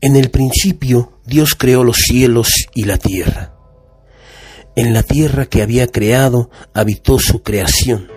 [0.00, 3.54] En el principio Dios creó los cielos y la tierra.
[4.76, 8.08] En la tierra que había creado habitó su creación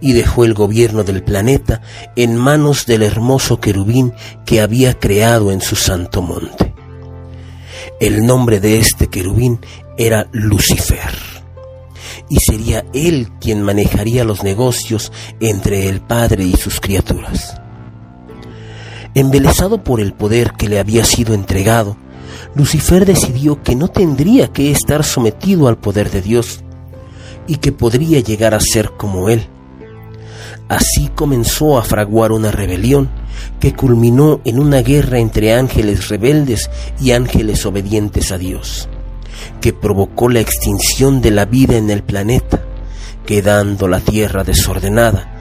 [0.00, 1.82] y dejó el gobierno del planeta
[2.16, 4.12] en manos del hermoso querubín
[4.44, 6.74] que había creado en su santo monte.
[8.00, 9.60] El nombre de este querubín
[9.96, 11.14] era Lucifer
[12.28, 17.60] y sería él quien manejaría los negocios entre el Padre y sus criaturas.
[19.18, 21.96] Embelesado por el poder que le había sido entregado,
[22.54, 26.62] Lucifer decidió que no tendría que estar sometido al poder de Dios
[27.48, 29.44] y que podría llegar a ser como Él.
[30.68, 33.08] Así comenzó a fraguar una rebelión
[33.58, 38.88] que culminó en una guerra entre ángeles rebeldes y ángeles obedientes a Dios,
[39.60, 42.62] que provocó la extinción de la vida en el planeta,
[43.26, 45.32] quedando la Tierra desordenada,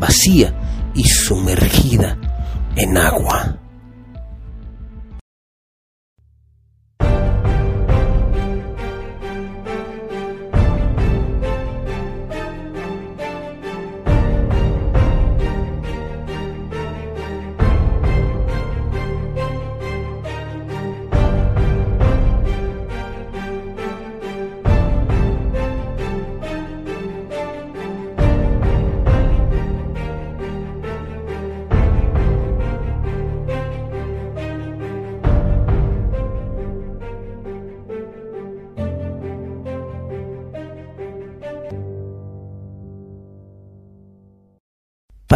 [0.00, 0.58] vacía
[0.94, 2.16] y sumergida
[2.76, 3.65] en agua.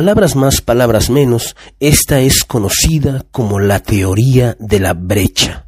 [0.00, 5.66] Palabras más, palabras menos, esta es conocida como la teoría de la brecha.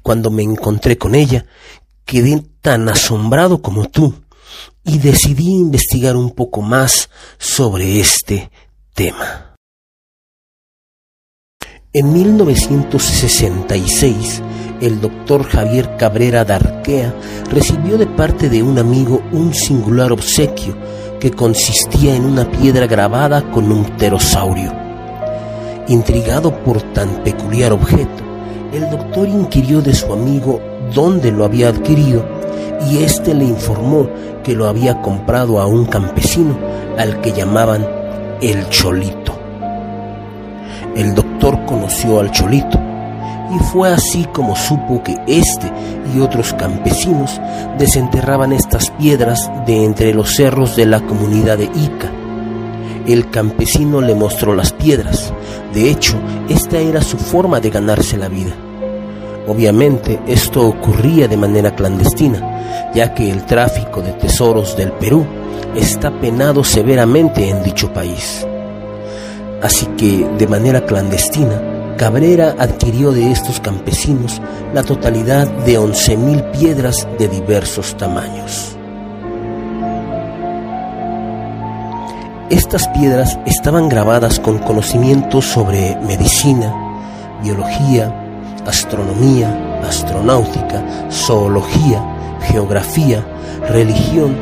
[0.00, 1.44] Cuando me encontré con ella,
[2.06, 4.14] quedé tan asombrado como tú
[4.84, 8.50] y decidí investigar un poco más sobre este
[8.94, 9.54] tema.
[11.92, 14.42] En 1966,
[14.80, 17.14] el doctor Javier Cabrera Darquea
[17.50, 20.74] recibió de parte de un amigo un singular obsequio
[21.20, 24.72] que consistía en una piedra grabada con un pterosaurio.
[25.86, 28.24] Intrigado por tan peculiar objeto,
[28.72, 30.60] el doctor inquirió de su amigo
[30.94, 32.24] dónde lo había adquirido
[32.88, 34.08] y éste le informó
[34.42, 36.56] que lo había comprado a un campesino
[36.96, 37.86] al que llamaban
[38.40, 39.38] el Cholito.
[40.96, 42.89] El doctor conoció al Cholito
[43.50, 45.70] y fue así como supo que éste
[46.14, 47.40] y otros campesinos
[47.78, 52.10] desenterraban estas piedras de entre los cerros de la comunidad de Ica.
[53.06, 55.32] El campesino le mostró las piedras,
[55.74, 56.16] de hecho,
[56.48, 58.52] esta era su forma de ganarse la vida.
[59.46, 65.26] Obviamente esto ocurría de manera clandestina, ya que el tráfico de tesoros del Perú
[65.74, 68.46] está penado severamente en dicho país.
[69.62, 74.40] Así que, de manera clandestina, Cabrera adquirió de estos campesinos
[74.72, 78.74] la totalidad de 11.000 piedras de diversos tamaños.
[82.48, 86.74] Estas piedras estaban grabadas con conocimientos sobre medicina,
[87.42, 88.10] biología,
[88.64, 92.02] astronomía, astronáutica, zoología,
[92.50, 93.22] geografía,
[93.68, 94.34] religión,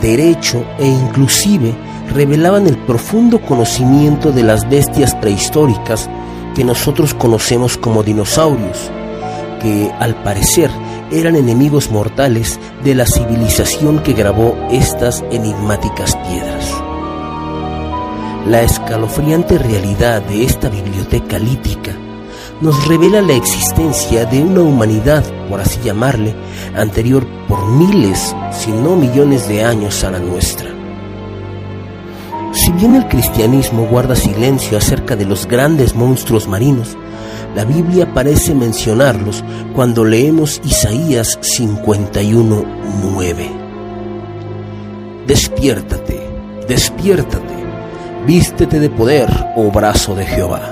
[0.00, 1.74] derecho e inclusive
[2.14, 6.08] revelaban el profundo conocimiento de las bestias prehistóricas
[6.54, 8.90] que nosotros conocemos como dinosaurios,
[9.60, 10.70] que al parecer
[11.10, 16.82] eran enemigos mortales de la civilización que grabó estas enigmáticas piedras.
[18.46, 21.94] La escalofriante realidad de esta biblioteca lítica
[22.60, 26.34] nos revela la existencia de una humanidad, por así llamarle,
[26.74, 30.79] anterior por miles, si no millones de años a la nuestra.
[32.70, 36.96] Si bien el cristianismo guarda silencio acerca de los grandes monstruos marinos,
[37.56, 39.42] la Biblia parece mencionarlos
[39.74, 43.50] cuando leemos Isaías 51:9.
[45.26, 46.20] Despiértate,
[46.68, 47.54] despiértate,
[48.24, 50.70] vístete de poder, oh brazo de Jehová.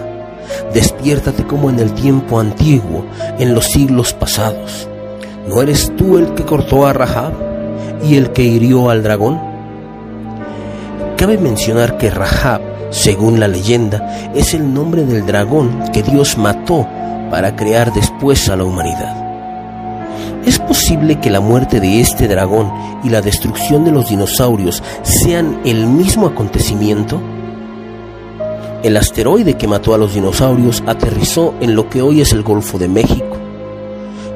[0.72, 3.06] Despiértate como en el tiempo antiguo,
[3.40, 4.88] en los siglos pasados.
[5.48, 7.32] ¿No eres tú el que cortó a Rahab
[8.04, 9.47] y el que hirió al dragón?
[11.18, 12.60] Cabe mencionar que Rahab,
[12.90, 16.86] según la leyenda, es el nombre del dragón que Dios mató
[17.28, 19.16] para crear después a la humanidad.
[20.46, 22.72] ¿Es posible que la muerte de este dragón
[23.02, 27.20] y la destrucción de los dinosaurios sean el mismo acontecimiento?
[28.84, 32.78] El asteroide que mató a los dinosaurios aterrizó en lo que hoy es el Golfo
[32.78, 33.36] de México,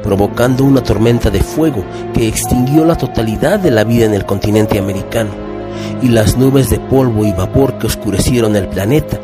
[0.02, 4.80] provocando una tormenta de fuego que extinguió la totalidad de la vida en el continente
[4.80, 5.51] americano
[6.02, 9.18] y las nubes de polvo y vapor que oscurecieron el planeta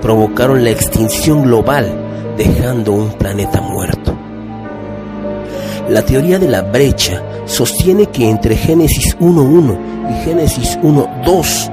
[0.00, 4.16] provocaron la extinción global dejando un planeta muerto.
[5.88, 9.78] La teoría de la brecha sostiene que entre Génesis 1.1
[10.10, 11.72] y Génesis 1.2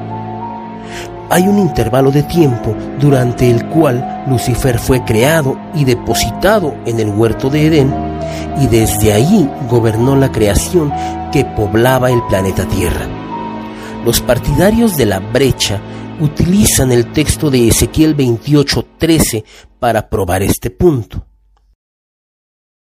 [1.31, 7.09] hay un intervalo de tiempo durante el cual Lucifer fue creado y depositado en el
[7.09, 7.93] huerto de Edén
[8.59, 10.91] y desde ahí gobernó la creación
[11.31, 13.18] que poblaba el planeta Tierra.
[14.05, 15.81] Los partidarios de la brecha
[16.19, 19.43] utilizan el texto de Ezequiel 28:13
[19.79, 21.25] para probar este punto.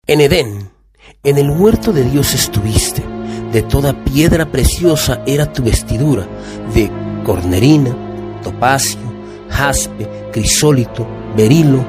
[0.05, 0.69] En Edén,
[1.23, 3.03] en el huerto de Dios estuviste,
[3.51, 6.27] de toda piedra preciosa era tu vestidura,
[6.73, 6.89] de
[7.23, 7.95] cornerina,
[8.43, 8.99] topacio,
[9.49, 11.85] jaspe, crisólito, berilo,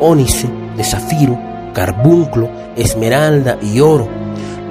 [0.00, 1.38] ónice, de zafiro,
[1.74, 4.08] carbunclo, esmeralda y oro.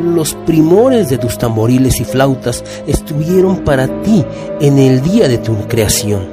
[0.02, 4.24] Los primores de tus tamboriles y flautas estuvieron para ti
[4.62, 6.28] en el día de tu creación.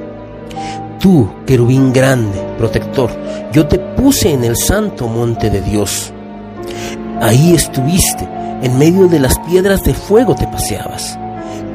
[0.99, 3.09] Tú, querubín grande, protector,
[3.51, 6.13] yo te puse en el santo monte de Dios.
[7.21, 8.27] Ahí estuviste,
[8.61, 11.17] en medio de las piedras de fuego te paseabas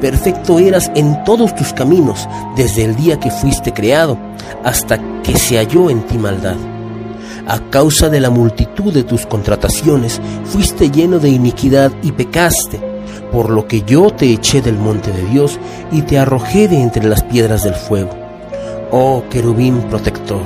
[0.01, 2.27] perfecto eras en todos tus caminos,
[2.57, 4.17] desde el día que fuiste creado
[4.63, 6.57] hasta que se halló en ti maldad.
[7.47, 12.79] A causa de la multitud de tus contrataciones, fuiste lleno de iniquidad y pecaste,
[13.31, 15.59] por lo que yo te eché del monte de Dios
[15.91, 18.11] y te arrojé de entre las piedras del fuego.
[18.91, 20.43] Oh querubín protector,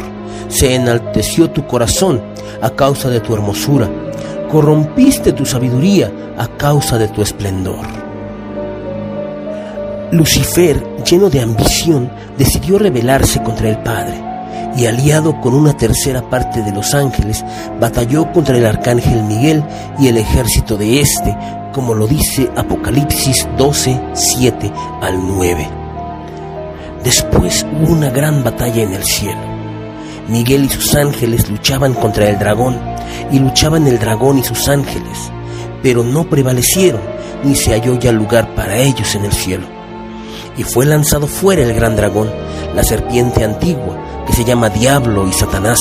[0.47, 2.21] se enalteció tu corazón
[2.62, 3.89] a causa de tu hermosura,
[4.50, 7.86] corrompiste tu sabiduría a causa de tu esplendor.
[10.12, 14.34] Lucifer, lleno de ambición, decidió rebelarse contra el Padre
[14.75, 17.44] y aliado con una tercera parte de los ángeles,
[17.80, 19.63] batalló contra el arcángel Miguel
[20.00, 21.38] y el ejército de éste,
[21.74, 25.69] como lo dice Apocalipsis 12, 7 al 9.
[27.04, 29.42] Después hubo una gran batalla en el cielo.
[30.27, 32.80] Miguel y sus ángeles luchaban contra el dragón,
[33.31, 35.31] y luchaban el dragón y sus ángeles,
[35.83, 37.01] pero no prevalecieron,
[37.44, 39.75] ni se halló ya lugar para ellos en el cielo
[40.57, 42.31] y fue lanzado fuera el gran dragón,
[42.75, 45.80] la serpiente antigua, que se llama Diablo y Satanás,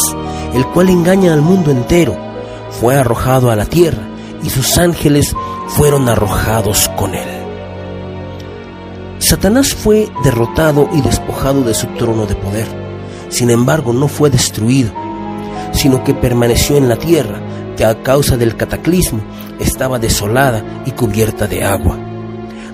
[0.54, 2.16] el cual engaña al mundo entero.
[2.70, 4.02] Fue arrojado a la tierra
[4.42, 5.34] y sus ángeles
[5.68, 7.28] fueron arrojados con él.
[9.18, 12.66] Satanás fue derrotado y despojado de su trono de poder.
[13.30, 14.92] Sin embargo, no fue destruido,
[15.72, 17.40] sino que permaneció en la tierra,
[17.76, 19.20] que a causa del cataclismo
[19.58, 21.98] estaba desolada y cubierta de agua.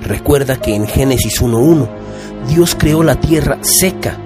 [0.03, 1.89] Recuerda que en Génesis 1.1
[2.49, 4.19] Dios creó la tierra seca,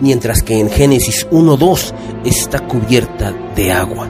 [0.00, 1.92] mientras que en Génesis 1.2
[2.24, 4.08] está cubierta de agua.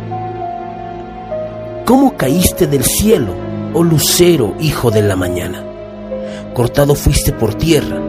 [1.85, 3.35] ¿Cómo caíste del cielo,
[3.75, 5.65] oh lucero, hijo de la mañana?
[6.55, 8.01] Cortado fuiste por tierra,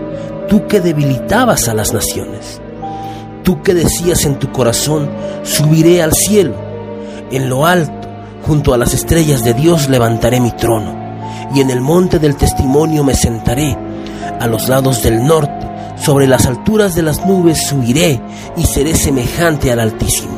[0.48, 2.62] tú que debilitabas a las naciones.
[3.44, 5.10] Tú que decías en tu corazón,
[5.44, 6.54] subiré al cielo,
[7.32, 8.08] en lo alto,
[8.46, 11.02] junto a las estrellas de Dios levantaré mi trono
[11.54, 13.78] y en el monte del testimonio me sentaré,
[14.42, 15.68] a los lados del norte,
[16.04, 18.20] sobre las alturas de las nubes subiré
[18.58, 20.34] y seré semejante al Altísimo.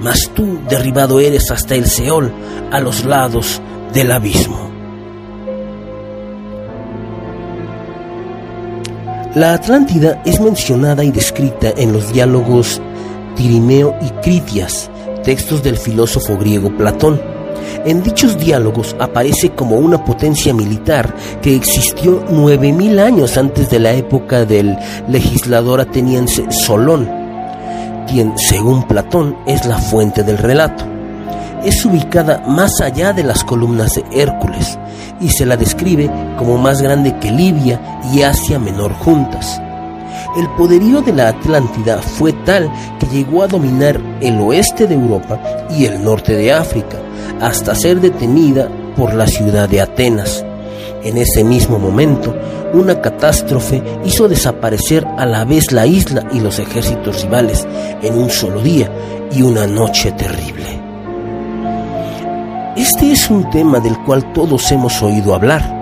[0.00, 2.32] Mas tú derribado eres hasta el Seol,
[2.72, 3.62] a los lados
[3.94, 4.70] del abismo.
[9.36, 12.82] La Atlántida es mencionada y descrita en los diálogos
[13.36, 14.90] Tirimeo y Critias,
[15.22, 17.35] textos del filósofo griego Platón
[17.84, 23.92] en dichos diálogos aparece como una potencia militar que existió 9.000 años antes de la
[23.92, 24.76] época del
[25.08, 27.08] legislador ateniense Solón,
[28.08, 30.84] quien, según Platón, es la fuente del relato.
[31.64, 34.78] Es ubicada más allá de las columnas de Hércules
[35.20, 37.80] y se la describe como más grande que Libia
[38.12, 39.60] y Asia Menor juntas.
[40.36, 42.70] El poderío de la Atlántida fue tal
[43.00, 46.98] que llegó a dominar el oeste de Europa y el norte de África,
[47.40, 50.44] hasta ser detenida por la ciudad de Atenas.
[51.02, 52.34] En ese mismo momento,
[52.72, 57.66] una catástrofe hizo desaparecer a la vez la isla y los ejércitos rivales
[58.02, 58.90] en un solo día
[59.32, 60.80] y una noche terrible.
[62.76, 65.76] Este es un tema del cual todos hemos oído hablar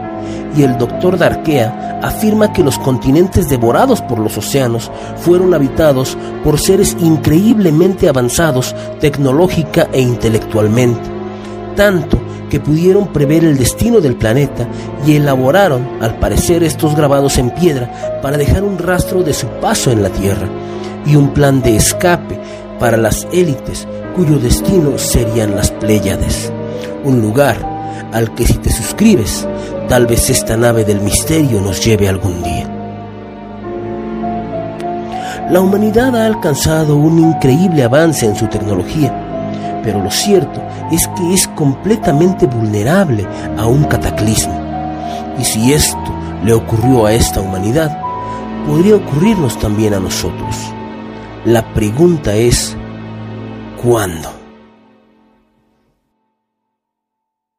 [0.56, 6.60] y el doctor Darkea afirma que los continentes devorados por los océanos fueron habitados por
[6.60, 11.13] seres increíblemente avanzados tecnológica e intelectualmente,
[11.74, 12.18] tanto
[12.50, 14.68] que pudieron prever el destino del planeta
[15.06, 19.90] y elaboraron, al parecer, estos grabados en piedra para dejar un rastro de su paso
[19.90, 20.48] en la Tierra
[21.06, 22.38] y un plan de escape
[22.78, 26.52] para las élites cuyo destino serían las Pléyades,
[27.04, 27.56] un lugar
[28.12, 29.48] al que si te suscribes,
[29.88, 32.70] tal vez esta nave del misterio nos lleve algún día.
[35.50, 39.23] La humanidad ha alcanzado un increíble avance en su tecnología
[39.84, 43.26] pero lo cierto es que es completamente vulnerable
[43.56, 44.58] a un cataclismo.
[45.38, 45.98] Y si esto
[46.42, 48.00] le ocurrió a esta humanidad,
[48.66, 50.56] podría ocurrirnos también a nosotros.
[51.44, 52.76] La pregunta es,
[53.82, 54.43] ¿cuándo?